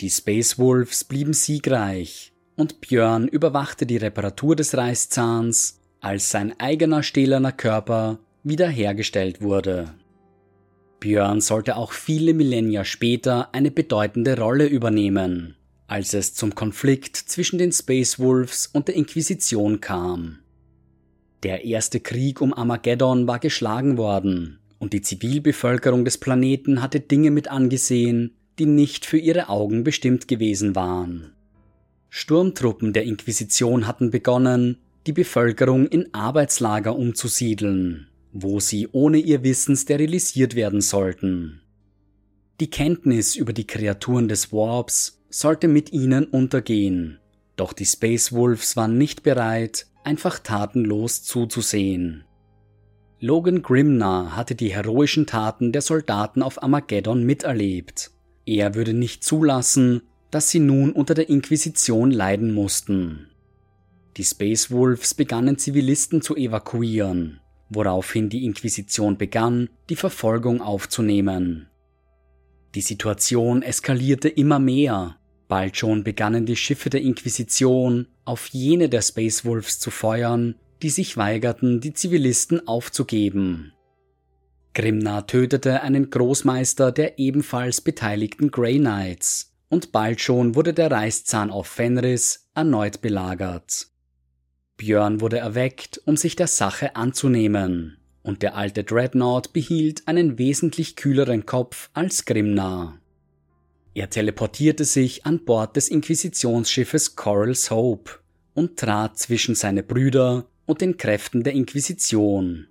Die 0.01 0.09
Space 0.09 0.57
Wolves 0.57 1.03
blieben 1.03 1.33
siegreich 1.33 2.33
und 2.55 2.81
Björn 2.81 3.27
überwachte 3.27 3.85
die 3.85 3.97
Reparatur 3.97 4.55
des 4.55 4.77
Reißzahns, 4.77 5.81
als 6.01 6.31
sein 6.31 6.55
eigener 6.61 7.03
stählerner 7.03 7.51
Körper 7.51 8.21
wiederhergestellt 8.45 9.41
wurde. 9.41 9.95
Björn 11.01 11.41
sollte 11.41 11.75
auch 11.75 11.91
viele 11.91 12.35
Millennia 12.35 12.85
später 12.85 13.53
eine 13.53 13.73
bedeutende 13.73 14.39
Rolle 14.39 14.67
übernehmen, 14.67 15.57
als 15.89 16.15
es 16.15 16.35
zum 16.35 16.55
Konflikt 16.55 17.17
zwischen 17.17 17.59
den 17.59 17.73
Space 17.73 18.21
Wolves 18.21 18.69
und 18.69 18.87
der 18.87 18.95
Inquisition 18.95 19.81
kam. 19.81 20.39
Der 21.43 21.65
erste 21.65 22.01
Krieg 22.01 22.41
um 22.41 22.55
Armageddon 22.55 23.27
war 23.27 23.39
geschlagen 23.39 23.99
worden, 23.99 24.59
und 24.79 24.93
die 24.93 25.03
Zivilbevölkerung 25.03 26.05
des 26.05 26.19
Planeten 26.19 26.83
hatte 26.83 27.01
Dinge 27.01 27.31
mit 27.31 27.49
angesehen, 27.49 28.35
die 28.59 28.67
nicht 28.67 29.05
für 29.05 29.19
ihre 29.19 29.49
Augen 29.49 29.85
bestimmt 29.85 30.29
gewesen 30.29 30.75
waren. 30.75 31.33
Sturmtruppen 32.09 32.93
der 32.93 33.05
Inquisition 33.05 33.87
hatten 33.87 34.11
begonnen, 34.11 34.79
die 35.07 35.13
Bevölkerung 35.13 35.87
in 35.87 36.13
Arbeitslager 36.15 36.97
umzusiedeln, 36.97 38.09
wo 38.33 38.59
sie 38.59 38.89
ohne 38.91 39.19
ihr 39.19 39.43
Wissen 39.43 39.77
sterilisiert 39.77 40.55
werden 40.55 40.81
sollten. 40.81 41.61
Die 42.59 42.71
Kenntnis 42.71 43.37
über 43.37 43.53
die 43.53 43.67
Kreaturen 43.67 44.29
des 44.29 44.53
Warps 44.53 45.21
sollte 45.29 45.69
mit 45.69 45.93
ihnen 45.93 46.25
untergehen, 46.25 47.19
doch 47.57 47.75
die 47.75 47.85
Space 47.85 48.33
Wolves 48.33 48.77
waren 48.77 48.97
nicht 48.97 49.23
bereit, 49.23 49.87
einfach 50.07 50.39
tatenlos 50.39 51.25
zuzusehen. 51.25 52.25
Logan 53.19 53.63
Grimnar 53.63 54.37
hatte 54.37 54.55
die 54.55 54.73
heroischen 54.73 55.27
Taten 55.27 55.73
der 55.73 55.83
Soldaten 55.83 56.43
auf 56.43 56.63
Armageddon 56.63 57.25
miterlebt. 57.25 58.11
Er 58.45 58.75
würde 58.75 58.95
nicht 58.95 59.25
zulassen, 59.25 60.03
dass 60.31 60.51
sie 60.51 60.61
nun 60.61 60.93
unter 60.93 61.15
der 61.15 61.29
Inquisition 61.29 62.11
leiden 62.11 62.53
mussten. 62.53 63.31
Die 64.17 64.25
Space 64.25 64.71
Wolves 64.71 65.15
begannen 65.15 65.59
Zivilisten 65.59 66.23
zu 66.23 66.37
evakuieren, 66.37 67.41
woraufhin 67.69 68.29
die 68.29 68.45
Inquisition 68.45 69.19
begann, 69.19 69.69
die 69.89 69.97
Verfolgung 69.97 70.61
aufzunehmen. 70.61 71.69
Die 72.75 72.81
Situation 72.81 73.63
eskalierte 73.63 74.29
immer 74.29 74.59
mehr. 74.59 75.17
Bald 75.49 75.77
schon 75.77 76.03
begannen 76.03 76.47
die 76.47 76.57
Schiffe 76.57 76.91
der 76.91 77.03
Inquisition 77.03 78.09
auf 78.25 78.49
jene 78.49 78.89
der 78.89 79.03
Space 79.03 79.45
Wolves 79.45 79.79
zu 79.79 79.91
feuern, 79.91 80.57
die 80.83 80.91
sich 80.91 81.17
weigerten, 81.17 81.81
die 81.81 81.93
Zivilisten 81.93 82.67
aufzugeben. 82.67 83.73
Grimnar 84.75 85.27
tötete 85.27 85.83
einen 85.83 86.11
Großmeister 86.11 86.93
der 86.93 87.19
ebenfalls 87.19 87.81
beteiligten 87.81 88.51
Grey 88.51 88.79
Knights, 88.79 89.55
und 89.69 89.91
bald 89.91 90.21
schon 90.21 90.55
wurde 90.55 90.75
der 90.75 90.91
Reißzahn 90.91 91.51
auf 91.51 91.67
Fenris 91.67 92.49
erneut 92.55 93.01
belagert. 93.01 93.89
Björn 94.77 95.21
wurde 95.21 95.39
erweckt, 95.39 96.03
um 96.05 96.17
sich 96.17 96.37
der 96.37 96.47
Sache 96.47 96.95
anzunehmen, 96.95 97.97
und 98.23 98.43
der 98.43 98.57
alte 98.57 98.85
Dreadnought 98.85 99.53
behielt 99.53 100.07
einen 100.07 100.39
wesentlich 100.39 100.97
kühleren 100.97 101.47
Kopf 101.47 101.89
als 101.95 102.27
Grimnar. 102.27 102.99
Er 103.97 104.11
teleportierte 104.11 104.85
sich 104.85 105.25
an 105.25 105.47
Bord 105.47 105.75
des 105.75 105.89
Inquisitionsschiffes 105.89 107.17
Coral's 107.17 107.71
Hope 107.71 108.11
und 108.53 108.79
trat 108.79 109.19
zwischen 109.19 109.55
seine 109.55 109.83
Brüder 109.83 110.45
und 110.67 110.83
den 110.83 110.99
Kräften 110.99 111.43
der 111.43 111.55
Inquisition. 111.55 112.67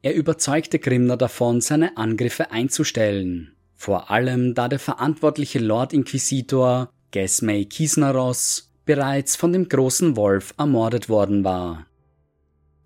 Er 0.00 0.14
überzeugte 0.14 0.78
Grimner 0.78 1.16
davon, 1.16 1.60
seine 1.60 1.96
Angriffe 1.96 2.52
einzustellen, 2.52 3.56
vor 3.74 4.12
allem 4.12 4.54
da 4.54 4.68
der 4.68 4.78
verantwortliche 4.78 5.58
Lord 5.58 5.92
Inquisitor 5.92 6.92
Gesmay 7.10 7.64
Kisnaros 7.64 8.72
bereits 8.84 9.34
von 9.34 9.52
dem 9.52 9.68
großen 9.68 10.16
Wolf 10.16 10.54
ermordet 10.56 11.08
worden 11.08 11.42
war. 11.42 11.88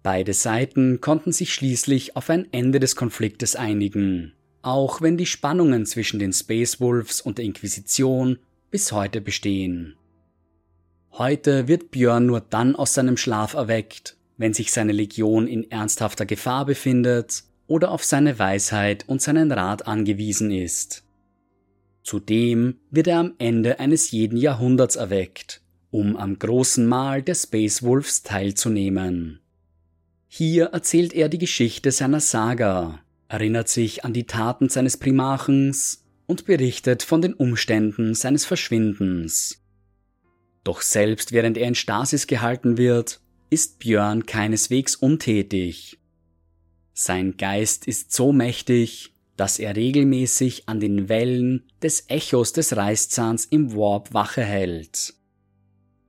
Beide 0.03 0.33
Seiten 0.33 1.03
konnten 1.03 1.33
sich 1.33 1.53
schließlich 1.53 2.16
auf 2.16 2.31
ein 2.31 2.50
Ende 2.50 2.81
des 2.81 2.96
Konfliktes 2.96 3.57
einigen, 3.57 4.33
auch 4.62 5.01
wenn 5.01 5.16
die 5.16 5.27
Spannungen 5.27 5.87
zwischen 5.87 6.18
den 6.18 6.33
Space 6.33 6.81
Wolves 6.81 7.20
und 7.20 7.38
der 7.38 7.44
Inquisition 7.44 8.38
bis 8.70 8.92
heute 8.92 9.20
bestehen. 9.20 9.96
Heute 11.12 11.68
wird 11.68 11.90
Björn 11.90 12.27
nur 12.27 12.40
dann 12.40 12.75
aus 12.75 12.94
seinem 12.94 13.16
Schlaf 13.16 13.55
erweckt, 13.55 14.16
wenn 14.38 14.55
sich 14.55 14.72
seine 14.72 14.92
Legion 14.92 15.46
in 15.46 15.70
ernsthafter 15.70 16.25
Gefahr 16.25 16.64
befindet 16.64 17.44
oder 17.66 17.90
auf 17.90 18.05
seine 18.05 18.38
Weisheit 18.38 19.05
und 19.09 19.20
seinen 19.20 19.53
Rat 19.53 19.87
angewiesen 19.87 20.51
ist. 20.51 21.05
Zudem 22.03 22.79
wird 22.90 23.07
er 23.07 23.18
am 23.18 23.35
Ende 23.38 23.79
eines 23.79 24.11
jeden 24.11 24.37
Jahrhunderts 24.37 24.96
erweckt, 24.96 25.61
um 25.90 26.16
am 26.16 26.38
großen 26.38 26.87
Mahl 26.87 27.22
der 27.22 27.35
Space 27.35 27.83
Wolves 27.83 28.22
teilzunehmen. 28.22 29.40
Hier 30.29 30.66
erzählt 30.66 31.12
er 31.12 31.29
die 31.29 31.38
Geschichte 31.38 31.92
seiner 31.92 32.20
Saga, 32.20 33.01
erinnert 33.33 33.68
sich 33.68 34.05
an 34.05 34.12
die 34.12 34.27
Taten 34.27 34.68
seines 34.68 34.97
Primarchens 34.97 36.05
und 36.27 36.45
berichtet 36.45 37.03
von 37.03 37.23
den 37.23 37.35
Umständen 37.35 38.14
seines 38.14 38.45
Verschwindens. 38.45 39.62
Doch 40.64 40.83
selbst 40.83 41.33
während 41.33 41.57
er 41.57 41.66
in 41.66 41.75
Stasis 41.75 42.27
gehalten 42.27 42.77
wird, 42.77 43.21
ist 43.51 43.79
Björn 43.79 44.27
keineswegs 44.27 44.95
untätig. 44.95 45.99
Sein 46.92 47.37
Geist 47.37 47.88
ist 47.88 48.12
so 48.12 48.33
mächtig, 48.33 49.14
dass 49.37 49.59
er 49.59 49.77
regelmäßig 49.77 50.68
an 50.68 50.79
den 50.79 51.09
Wellen 51.09 51.64
des 51.83 52.09
Echos 52.09 52.53
des 52.53 52.77
Reißzahns 52.77 53.47
im 53.47 53.75
Warp 53.75 54.12
Wache 54.12 54.45
hält. 54.45 55.14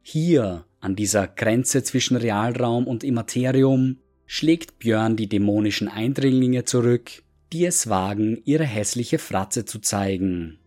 Hier, 0.02 0.66
an 0.82 0.98
dieser 0.98 1.28
Grenze 1.28 1.84
zwischen 1.84 2.18
Realraum 2.18 2.86
und 2.86 3.06
Immaterium, 3.06 4.00
schlägt 4.36 4.80
Björn 4.80 5.15
die 5.15 5.30
dämonischen 5.30 5.88
Eindringlinge 5.88 6.65
zurück, 6.65 7.22
die 7.52 7.67
es 7.67 7.88
wagen, 7.88 8.41
ihre 8.46 8.63
hässliche 8.63 9.19
Fratze 9.19 9.63
zu 9.63 9.78
zeigen. 9.78 10.58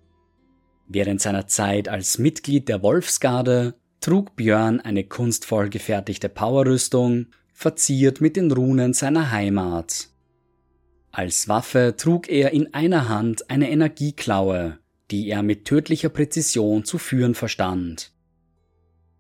Während 0.87 1.21
seiner 1.21 1.49
Zeit 1.49 1.89
als 1.89 2.19
Mitglied 2.19 2.69
der 2.69 2.85
Wolfsgarde 2.85 3.75
trug 3.99 4.37
Björn 4.37 4.81
eine 4.81 5.03
kunstvoll 5.03 5.69
gefertigte 5.69 6.29
Powerrüstung, 6.29 7.27
verziert 7.53 8.21
mit 8.21 8.37
den 8.37 8.53
Runen 8.53 8.93
seiner 8.93 9.33
Heimat. 9.33 10.11
Als 11.11 11.49
Waffe 11.49 11.97
trug 11.97 12.29
er 12.29 12.53
in 12.53 12.73
einer 12.73 13.09
Hand 13.09 13.51
eine 13.51 13.69
Energieklaue, 13.69 14.79
die 15.11 15.29
er 15.29 15.43
mit 15.43 15.65
tödlicher 15.65 16.11
Präzision 16.11 16.85
zu 16.85 16.99
führen 16.99 17.35
verstand. 17.35 18.13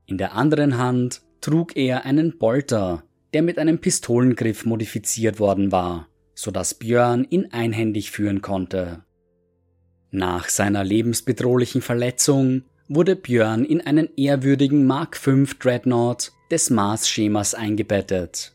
In 0.07 0.19
der 0.19 0.35
anderen 0.35 0.79
Hand 0.79 1.23
trug 1.41 1.77
er 1.77 2.05
einen 2.05 2.39
Bolter, 2.39 3.03
der 3.37 3.43
mit 3.43 3.59
einem 3.59 3.79
Pistolengriff 3.81 4.65
modifiziert 4.65 5.39
worden 5.39 5.71
war, 5.71 6.09
so 6.33 6.51
dass 6.51 6.73
Björn 6.73 7.27
ihn 7.29 7.49
einhändig 7.53 8.11
führen 8.11 8.41
konnte. 8.41 9.05
Nach 10.11 10.49
seiner 10.49 10.83
lebensbedrohlichen 10.83 11.83
Verletzung 11.83 12.63
wurde 12.89 13.15
Björn 13.15 13.67
in 13.67 13.83
einen 13.83 14.09
ehrwürdigen 14.17 14.87
Mark 14.87 15.19
V 15.19 15.45
Dreadnought 15.61 16.33
des 16.51 16.71
Mars-Schemas 16.71 17.53
eingebettet. 17.53 18.55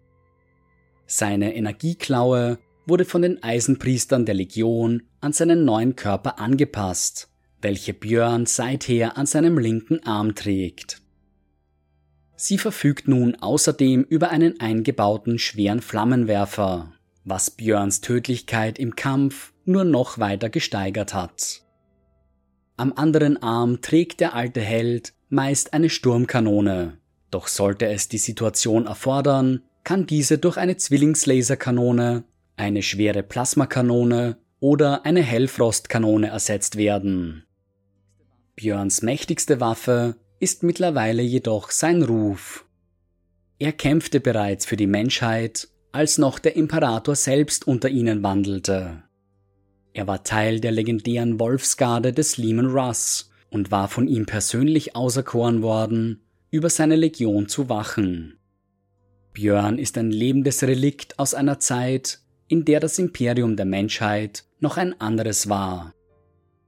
Seine 1.06 1.54
Energieklaue 1.54 2.58
wurde 2.88 3.06
von 3.06 3.22
den 3.22 3.44
Eisenpriestern 3.44 4.26
der 4.26 4.34
Legion 4.34 5.04
an 5.20 5.32
seinen 5.32 5.64
neuen 5.64 5.96
Körper 5.96 6.40
angepasst, 6.40 7.30
welche 7.62 7.94
Björn 7.94 8.48
seither 8.48 9.16
an 9.16 9.28
seinem 9.28 9.60
linken 9.60 10.04
Arm 10.08 10.34
trägt. 10.34 11.04
Sie 12.44 12.58
verfügt 12.58 13.08
nun 13.08 13.36
außerdem 13.36 14.02
über 14.02 14.32
einen 14.32 14.60
eingebauten 14.60 15.38
schweren 15.38 15.80
Flammenwerfer, 15.80 16.92
was 17.24 17.52
Björns 17.52 18.02
Tödlichkeit 18.02 18.80
im 18.80 18.96
Kampf 18.96 19.54
nur 19.64 19.84
noch 19.84 20.18
weiter 20.18 20.50
gesteigert 20.50 21.14
hat. 21.14 21.62
Am 22.78 22.94
anderen 22.94 23.44
Arm 23.44 23.82
trägt 23.82 24.22
der 24.22 24.34
alte 24.34 24.60
Held 24.60 25.14
meist 25.30 25.74
eine 25.74 25.92
Sturmkanone, 25.92 26.98
doch 27.30 27.48
sollte 27.48 27.86
es 27.86 28.08
die 28.08 28.18
Situation 28.18 28.88
erfordern, 28.88 29.62
kann 29.84 30.08
diese 30.08 30.40
durch 30.40 30.58
eine 30.58 30.78
Zwillingslaserkanone, 30.78 32.24
eine 32.58 32.82
schwere 32.82 33.22
Plasmakanone 33.22 34.38
oder 34.60 35.06
eine 35.06 35.22
Hellfrostkanone 35.22 36.30
ersetzt 36.30 36.76
werden. 36.76 37.44
Björns 38.56 39.04
mächtigste 39.04 39.60
Waffe 39.60 40.16
ist 40.42 40.64
mittlerweile 40.64 41.22
jedoch 41.22 41.70
sein 41.70 42.02
Ruf. 42.02 42.66
Er 43.60 43.72
kämpfte 43.72 44.20
bereits 44.20 44.66
für 44.66 44.76
die 44.76 44.88
Menschheit, 44.88 45.68
als 45.92 46.18
noch 46.18 46.40
der 46.40 46.56
Imperator 46.56 47.16
selbst 47.16 47.68
unter 47.68 47.90
ihnen 47.90 48.24
wandelte. 48.24 49.04
Er 49.94 50.08
war 50.08 50.24
Teil 50.24 50.60
der 50.60 50.72
legendären 50.72 51.40
Wolfsgarde 51.40 52.12
des 52.12 52.38
Lehman 52.38 52.66
Russ 52.66 53.30
und 53.52 53.70
war 53.70 53.88
von 53.88 54.08
ihm 54.08 54.26
persönlich 54.26 54.96
auserkoren 54.96 55.62
worden, 55.62 56.24
über 56.50 56.72
seine 56.72 56.96
Legion 56.96 57.48
zu 57.48 57.70
wachen. 57.70 58.40
Björn 59.34 59.78
ist 59.78 59.96
ein 59.98 60.10
lebendes 60.10 60.64
Relikt 60.64 61.20
aus 61.20 61.36
einer 61.36 61.60
Zeit, 61.60 62.20
in 62.48 62.66
der 62.66 62.80
das 62.80 62.98
Imperium 62.98 63.56
der 63.58 63.66
Menschheit 63.66 64.46
noch 64.60 64.78
ein 64.78 65.00
anderes 65.00 65.50
war. 65.50 65.94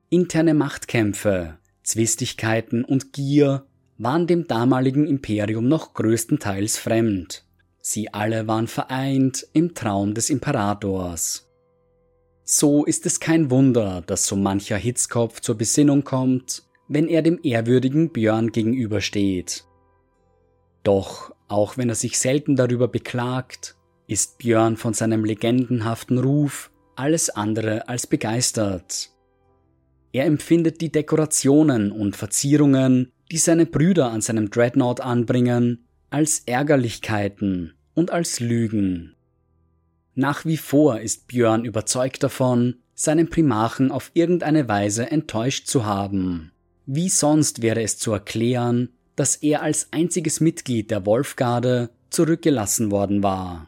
Interne 0.10 0.54
Machtkämpfe, 0.54 1.58
Zwistigkeiten 1.84 2.84
und 2.84 3.14
Gier 3.14 3.66
waren 3.98 4.28
dem 4.28 4.48
damaligen 4.48 5.06
Imperium 5.06 5.68
noch 5.68 5.94
größtenteils 5.94 6.78
fremd. 6.78 7.46
Sie 7.80 8.14
alle 8.14 8.48
waren 8.48 8.68
vereint 8.68 9.46
im 9.54 9.76
Traum 9.76 10.14
des 10.14 10.30
Imperators. 10.30 11.50
So 12.46 12.86
ist 12.86 13.06
es 13.06 13.20
kein 13.20 13.52
Wunder, 13.52 14.04
dass 14.06 14.26
so 14.26 14.36
mancher 14.36 14.78
Hitzkopf 14.78 15.42
zur 15.42 15.56
Besinnung 15.56 16.04
kommt, 16.04 16.64
wenn 16.88 17.08
er 17.08 17.22
dem 17.22 17.40
ehrwürdigen 17.44 18.12
Björn 18.12 18.52
gegenübersteht. 18.52 19.66
Doch, 20.84 21.34
auch 21.48 21.78
wenn 21.78 21.90
er 21.90 21.96
sich 21.96 22.20
selten 22.20 22.56
darüber 22.56 22.88
beklagt, 22.88 23.76
ist 24.08 24.38
Björn 24.38 24.76
von 24.76 24.94
seinem 24.94 25.24
legendenhaften 25.24 26.18
Ruf 26.18 26.72
alles 26.96 27.30
andere 27.30 27.88
als 27.88 28.08
begeistert. 28.08 29.13
Er 30.14 30.26
empfindet 30.26 30.80
die 30.80 30.92
Dekorationen 30.92 31.92
und 31.92 32.16
Verzierungen, 32.16 33.12
die 33.32 33.40
seine 33.40 33.66
Brüder 33.66 34.12
an 34.12 34.22
seinem 34.22 34.52
Dreadnought 34.52 35.02
anbringen, 35.02 35.86
als 36.12 36.44
Ärgerlichkeiten 36.46 37.74
und 37.96 38.12
als 38.12 38.40
Lügen. 38.40 39.16
Nach 40.14 40.46
wie 40.46 40.58
vor 40.58 41.00
ist 41.00 41.28
Björn 41.28 41.66
überzeugt 41.66 42.22
davon, 42.22 42.76
seinen 42.94 43.32
Primarchen 43.32 43.92
auf 43.92 44.12
irgendeine 44.14 44.70
Weise 44.70 45.10
enttäuscht 45.10 45.66
zu 45.66 45.86
haben. 45.86 46.52
Wie 46.86 47.10
sonst 47.10 47.64
wäre 47.64 47.82
es 47.82 47.98
zu 47.98 48.12
erklären, 48.12 48.90
dass 49.16 49.36
er 49.38 49.64
als 49.64 49.88
einziges 49.92 50.40
Mitglied 50.40 50.92
der 50.92 51.08
Wolfgarde 51.08 51.90
zurückgelassen 52.12 52.92
worden 52.92 53.24
war. 53.24 53.68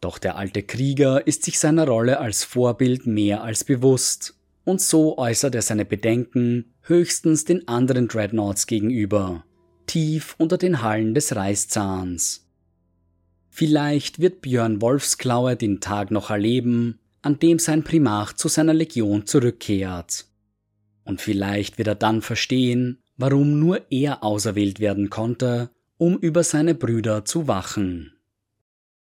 Doch 0.00 0.18
der 0.18 0.36
alte 0.36 0.64
Krieger 0.64 1.24
ist 1.24 1.44
sich 1.44 1.60
seiner 1.60 1.86
Rolle 1.86 2.18
als 2.18 2.42
Vorbild 2.42 3.06
mehr 3.06 3.44
als 3.44 3.62
bewusst, 3.62 4.35
und 4.66 4.80
so 4.80 5.16
äußert 5.16 5.54
er 5.54 5.62
seine 5.62 5.84
Bedenken 5.84 6.74
höchstens 6.82 7.44
den 7.44 7.68
anderen 7.68 8.08
Dreadnoughts 8.08 8.66
gegenüber, 8.66 9.44
tief 9.86 10.34
unter 10.38 10.58
den 10.58 10.82
Hallen 10.82 11.14
des 11.14 11.36
Reißzahns. 11.36 12.48
Vielleicht 13.48 14.18
wird 14.18 14.42
Björn 14.42 14.82
Wolfsklaue 14.82 15.54
den 15.54 15.80
Tag 15.80 16.10
noch 16.10 16.30
erleben, 16.30 16.98
an 17.22 17.38
dem 17.38 17.60
sein 17.60 17.84
Primarch 17.84 18.34
zu 18.34 18.48
seiner 18.48 18.74
Legion 18.74 19.24
zurückkehrt. 19.24 20.26
Und 21.04 21.20
vielleicht 21.20 21.78
wird 21.78 21.86
er 21.86 21.94
dann 21.94 22.20
verstehen, 22.20 22.98
warum 23.16 23.60
nur 23.60 23.80
er 23.90 24.24
auserwählt 24.24 24.80
werden 24.80 25.10
konnte, 25.10 25.70
um 25.96 26.18
über 26.18 26.42
seine 26.42 26.74
Brüder 26.74 27.24
zu 27.24 27.46
wachen. 27.46 28.15